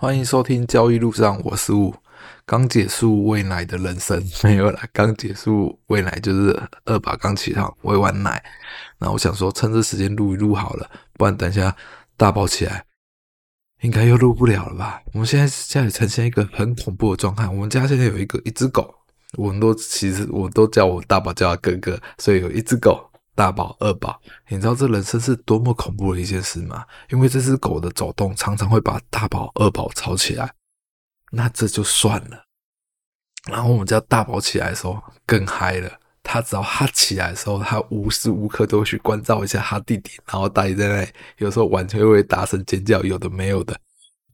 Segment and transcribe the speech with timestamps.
[0.00, 1.94] 欢迎收听交易路上，我是吴。
[2.46, 8.42] 刚结束喂奶的人生 没有啦，刚结束喂奶就是二宝刚起床喂完奶，
[8.96, 11.76] 那我想说趁这时间录一录好了，不然等一下
[12.16, 12.82] 大宝起来
[13.82, 15.02] 应该又录不了了吧？
[15.12, 18.94] 我们现在家里呈现一个很恐怖的状态，我们家现在有一个一只狗，
[19.36, 23.09] 我们都其实我都叫我大宝叫他哥哥，所以有一只狗。
[23.40, 26.84] 大宝、二宝，你知道这人生是多么恐怖的一件事吗？
[27.08, 30.52] 因为这只狗的走动常常会把大宝、二宝吵起来，
[31.30, 32.44] 那这就算了。
[33.50, 35.90] 然后我们家大宝起来的时候更嗨了，
[36.22, 43.74] 他只要他起来的时候，他无时无刻都会去关照一下他弟弟，然后大姨在那里有时候完全会大声尖叫，有的没有的，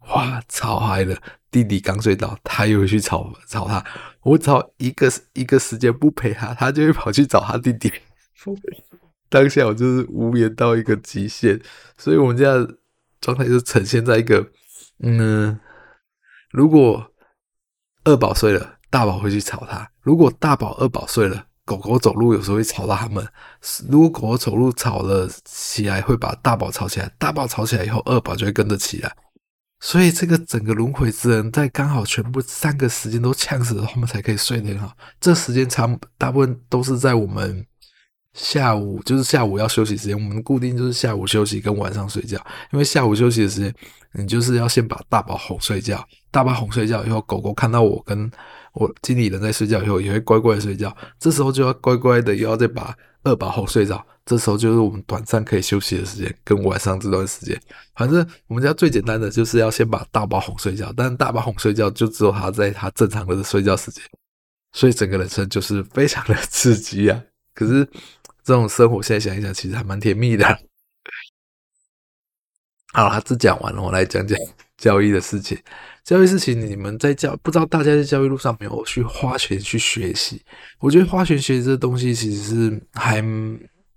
[0.09, 1.17] 哇，超嗨了！
[1.53, 3.85] 弟弟刚睡着，他又会去吵吵他，
[4.23, 7.93] 我只要一个一个时间不陪他，他就会跑去找他弟弟。
[9.29, 11.61] 当下我就是无眠到一个极限，
[11.99, 12.55] 所以我们家
[13.21, 14.47] 状态就呈现在一个，
[15.01, 15.59] 嗯，
[16.53, 17.11] 如果
[18.05, 23.25] 二宝睡了，大宝会去吵他；如果大宝、二宝睡了，狗狗走路有时候会吵到他们；
[23.91, 29.17] 如果狗狗走路吵了起来，会把大宝吵起来；大宝吵起来以后，二宝就会跟着起来。
[29.81, 34.97] 所以这个整个轮回之人，在刚好全部三个时间都呛死了，他们才可以睡得很好。
[35.21, 37.67] 这时间长大部分都是在我们。
[38.37, 42.37] 下午就是下午要休息时间，我们固定就是下午休息跟晚上睡觉。
[42.71, 43.75] 因为下午休息的时间，
[44.13, 48.31] 你就是要先把大宝哄睡觉，大宝哄睡觉以后，狗狗看到我跟
[48.75, 50.95] 我经理人在睡觉以后，也会乖乖的睡觉。
[51.19, 54.07] 这时候就要乖乖的又要再把二宝哄睡着。
[54.27, 57.59] 这时候就是我们短暂可以休息的时间，跟晚上这段时间。
[57.95, 64.03] 反正我们家最简单的就是要先把大宝哄睡觉，但大宝哄睡觉就只有他在他正常的睡觉时间，
[64.73, 67.23] 所以整个人生就是非常的刺激啊。
[67.57, 67.89] 可是。
[68.47, 70.47] 这种生活现在想一想，其实还蛮甜蜜的。
[72.95, 74.39] 好了，这讲完了，我来讲讲
[74.77, 75.61] 交易的事情。
[76.05, 80.41] 交易事情，你们在教，不知道大家在交易路上没有去花钱去学习？
[80.79, 83.21] 我觉得花钱学习这东西其实是还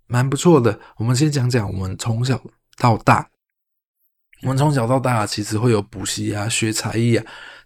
[0.08, 0.80] 蛮不错的。
[0.98, 2.44] 我们先讲讲，我们从小
[2.80, 3.30] 到大，
[4.42, 7.24] 我们从小到大其实会有补习啊，学才艺啊。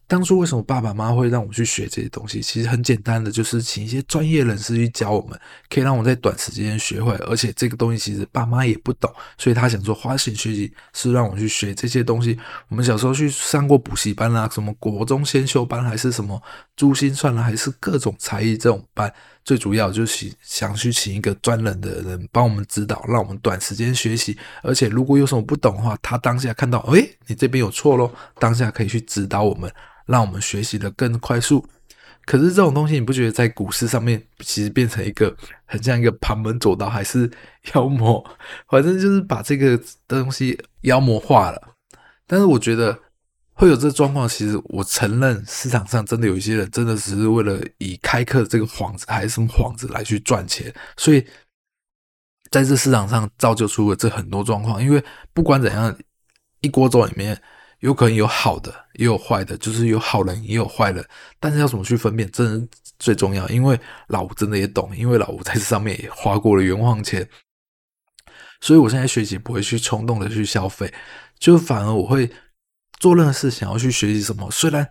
[0.07, 2.41] 当初为什么爸爸妈妈会让我去学这些东西？
[2.41, 7.13] 其实很简单的，就是请一些专业人士去教我们，可以让我在短时间学会。
[7.27, 12.37] 而且这个东西其实爸妈也不懂，所以他想说花钱学习是让我去学这些东西。
[12.67, 16.41] 我们小时候去上过补习班啦，什么国中先修班，还是什么
[16.75, 19.13] 珠心算了，还是各种才艺这种班，
[19.43, 24.37] 最主要就是想去请一个专人的人帮我们指导，让我们短时间学习。
[24.61, 29.71] 而且如果有什么不懂的话，他当下看到，诶，你这边有错咯，当下可以去指导我们。
[30.05, 31.65] 让我们学习的更快速，
[32.25, 37.31] 可是这种东西你不觉得在股市上面其实变成一个很像一个旁门左道，还是
[37.73, 38.21] 妖魔？
[38.67, 41.75] 反正就是把这个东西妖魔化了。
[42.27, 42.99] 但是我觉得
[43.53, 51.25] 会有这状况，其实我承认市场上真的有一些人真的只是为了以开课这个幌子还是什么幌子来去赚钱，所以
[52.49, 54.83] 在这市场上造就出了这很多状况。
[54.83, 55.03] 因为
[55.33, 55.95] 不管怎样，
[56.61, 57.41] 一锅粥里面。
[57.79, 61.05] 有可能有好的，也有坏的，就是有好人也有坏人，
[61.37, 63.45] 但是要怎么去分辨，真的最重要。
[63.49, 63.77] 因为
[64.07, 67.27] 老吴真的也懂，因为老吴在这上面也花过了冤枉钱，
[68.61, 70.93] 所以我现在学习不会去冲动的去消费，
[71.37, 72.31] 就反而我会
[73.03, 74.49] 做任何事想要去学习什么。
[74.49, 74.89] 虽然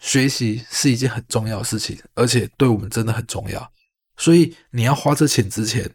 [0.00, 3.70] 学习是一件很重要的事情，而且对我们真的很重要，
[4.16, 5.88] 所以你要花这钱之前，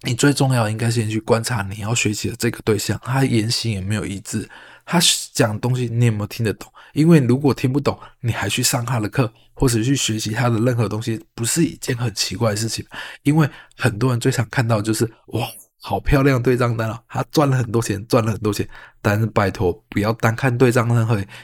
[0.00, 4.48] 你最重要应该先去观察你要学习的这个对象，他言行有没有一致。
[4.86, 4.98] 他
[5.34, 6.72] 讲东西，你有没有听得懂？
[6.94, 12.82] 因为如果听不懂，你还去上他的课，或者去学习他的任何东西，不是一件很奇怪的事情。
[13.24, 13.46] 因为
[13.76, 15.46] 很多人最常看到就是哇，
[15.84, 18.66] 好漂亮对账单啊，他赚了很多钱，赚了很多钱。
[19.02, 20.96] 但是拜托，不要单看对账单，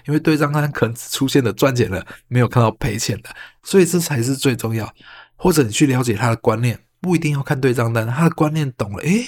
[0.06, 3.28] 因为对账单可能只出现了赚钱的，没有看到赔钱的，
[3.64, 4.88] 所以这才是最重要。
[5.34, 9.26] 或者你去了解他的观念，不一定要看对账单，他的观念懂了，诶，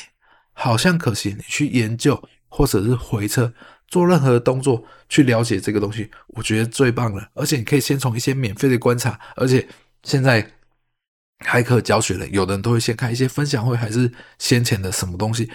[0.52, 3.52] 好像可行，你去研究或者是回车。
[3.88, 7.28] 做任何的动作去了解这个东西，我觉得最棒了。
[7.34, 9.66] 而且你可以先从一些免费的观察，而且
[10.04, 10.48] 现在
[11.40, 15.50] 开课教学了，有的人都会先开一些分享会，还是先前的什么东西，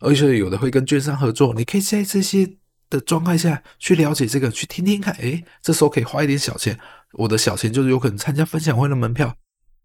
[0.00, 1.54] 而且有的会跟券商合作。
[1.54, 2.56] 你可以在这些
[2.88, 5.14] 的状态下去了解这个，去听听看。
[5.14, 6.78] 诶，这时候可以花一点小钱，
[7.12, 9.36] 我的小钱就是有可能参加分享会的门票，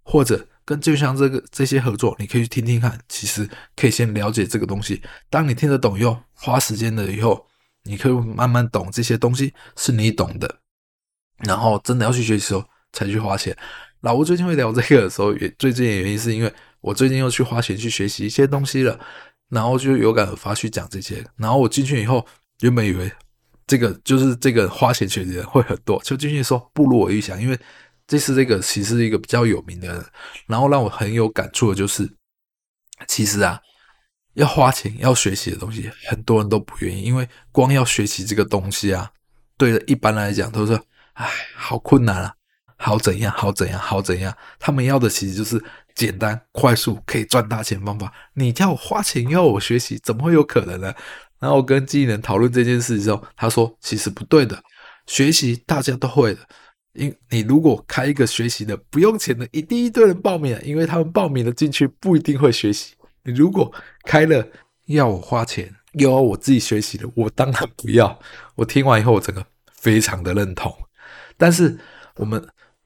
[0.03, 2.99] 或者跟券商这个这些合作，你可以去听听看。
[3.07, 7.47] 其实可以先了解这个东西，当你听得懂以后，花时间了以后。
[7.87, 10.57] 你可以慢慢懂这些东西，是你懂的，
[11.45, 13.55] 然后真的要去学习的时候才去花钱。
[14.05, 18.99] 老吴最近会聊这个的时候，也最近的原因是因为我最近又去花钱去学习一些东西了，
[19.49, 21.25] 然后就有感而发去讲这些。
[21.37, 22.23] 然后我进去以后，
[22.59, 23.11] 原本以为
[23.65, 25.99] 这个就是这个花钱学习的人会很多。
[26.03, 27.59] 就进去说不如我预想，因为
[28.05, 30.05] 这是这个其实是一个比较有名的人，
[30.45, 32.07] 然后让我很有感触的就是，
[33.07, 33.59] 其实啊，
[34.35, 39.11] 要花钱要学习的东西，很多人都不愿意，因为光要学习这个东西啊，
[39.57, 40.79] 对一般来讲都是，
[41.13, 42.34] 哎，好困难啊，
[42.77, 45.63] 好怎样，好怎样，好怎样，他们要的其实就是
[45.93, 48.11] 简单、快速可以赚大钱方法。
[48.33, 50.93] 你叫我花钱要我学习，怎么会有可能呢？
[51.39, 54.61] 然后我跟经纪人讨论这件事之后，他说其实不对的，
[55.05, 56.39] 学习大家都会的。
[56.93, 62.95] 因你如果开一个学习的不用钱的，一定一堆人报名，因为他们报名了进去不一定会学习。
[63.23, 63.71] 你如果
[64.05, 64.47] 开了
[64.85, 68.17] 要我花钱又要我自己学习的，我当然不要。
[68.55, 70.73] 我听完以后，我整个非常的认同。
[71.35, 71.77] 但是
[72.15, 72.41] 我们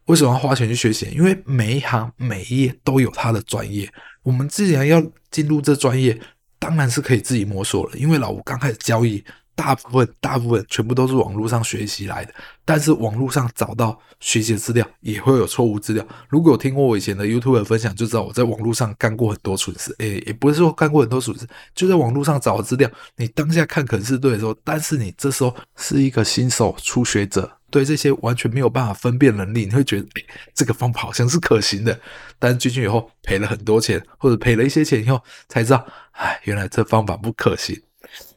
[0.09, 1.07] 为什么要花钱去学习？
[1.15, 3.87] 因为每一行每一页都有它的专业。
[4.23, 5.01] 我们既然要
[5.31, 6.19] 进入这专业，
[6.57, 7.97] 当然是可以自己摸索了。
[7.97, 9.23] 因为老吴刚开始交易。
[9.55, 12.33] 大部分大部分全部都是网络上学习来的，
[12.63, 16.07] 但是网络上找到学习的资料也会有错误资料。
[16.29, 19.93] 如果有听过我以前的 YouTube 分享，就知道我在网络上干过很多蠢事。
[19.99, 21.45] 诶，也不是说干过很多蠢事，
[21.75, 31.99] 就在网络上找的资料，你当下看可能是对的时候，但是你这时候是一个新手初学者，对这些完全没有办法分辨能力，你会觉得诶，这个方法好像是可行的，
[32.37, 37.81] 但是进去以后赔了很多钱，或者赔了一些钱以后才知道，哎，原来这方法不可行。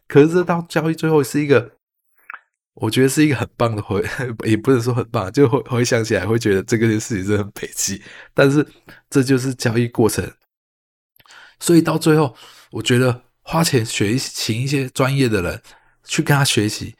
[0.06, 1.72] 可是这到交易最后是一个，
[2.74, 4.04] 我觉得是一个很棒的回，
[4.44, 8.02] 也不能说很棒，就回回想起来会觉得这个件事情是很悲戚。
[8.34, 8.66] 但是
[9.08, 10.30] 这就是交易过程，
[11.60, 12.36] 所以到最后，
[12.70, 15.62] 我觉得花钱学请一些专业的人
[16.04, 16.94] 去跟他学习，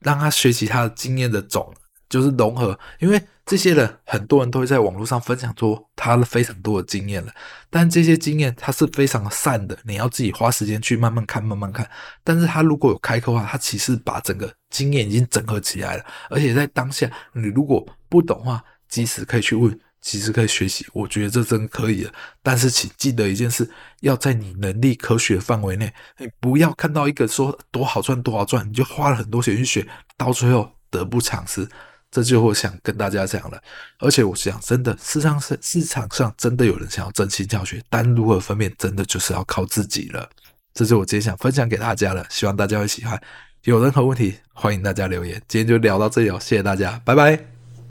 [0.00, 1.72] 让他学习他的经验的总。
[2.08, 7.32] 就是融合，因为这些人很多人都会在网络上分享出他的非常多的经验了，
[7.68, 11.84] 但这些经验他是非常的散的，你要自己花时间去慢慢看，慢慢看。
[12.22, 22.12] 但是他如果有开课的话，他其实把整个经验已经整合起来了，而且在当下，你如果不懂的话，即时可以去问，其实可以学习，我觉得这真可以的。
[22.42, 23.68] 但是请记得一件事，
[24.00, 31.68] 要在你能力可学范围内，你不要看到一个说多好赚多好赚，你就花了很多钱去学，到最后得不偿失。
[32.08, 33.60] 这就我想跟大家讲了，
[33.98, 40.30] 而且我想真的，市场上市场上真的有人想要真心教学，但如何分辨，真的就是要靠自己了。
[40.72, 43.20] 这是我今天想分享给大家的，希望大家会喜欢。
[43.64, 45.42] 有任何问题，欢迎大家留言。
[45.48, 47.55] 今天就聊到这里哦，谢谢大家，拜拜。